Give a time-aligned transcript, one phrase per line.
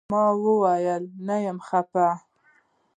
[0.11, 2.07] ما وويل نه يم خپه.